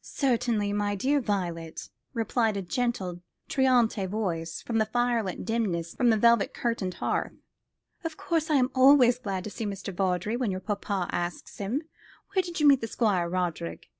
[0.00, 6.08] "Certainly, my dear Violet," replied a gentle, traînante voice from the fire lit dimness near
[6.08, 7.34] the velvet curtained hearth.
[8.02, 9.92] "Of course I am always glad to see Mr.
[9.94, 11.82] Vawdrey when your papa asks him.
[12.32, 13.90] Where did you meet the Squire, Roderick?"